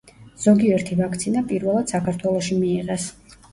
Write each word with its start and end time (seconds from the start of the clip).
ზოგიერთი 0.45 0.97
ვაქცინა 1.01 1.45
პირველად 1.53 1.95
საქართველოში 1.97 2.61
მიიღეს. 2.65 3.09